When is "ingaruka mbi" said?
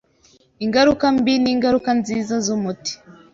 0.65-1.33